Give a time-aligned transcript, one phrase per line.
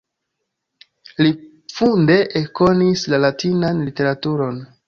[1.25, 1.29] Li
[1.75, 4.63] funde ekkonis la Latinan literaturon.